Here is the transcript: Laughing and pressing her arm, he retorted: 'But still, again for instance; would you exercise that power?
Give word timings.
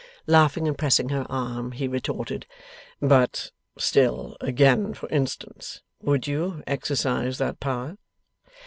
Laughing 0.25 0.67
and 0.67 0.79
pressing 0.79 1.09
her 1.09 1.27
arm, 1.29 1.73
he 1.73 1.87
retorted: 1.87 2.47
'But 2.99 3.51
still, 3.77 4.35
again 4.41 4.95
for 4.95 5.07
instance; 5.09 5.83
would 6.01 6.25
you 6.25 6.63
exercise 6.65 7.37
that 7.37 7.59
power? 7.59 7.99